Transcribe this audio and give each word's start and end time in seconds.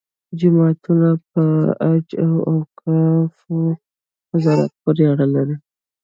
جوماتونه 0.39 1.09
په 1.31 1.43
حج 1.89 2.07
او 2.25 2.33
اوقافو 2.51 3.59
وزارت 4.31 4.71
پورې 4.81 5.03
اړه 5.11 5.25
لري. 5.35 5.55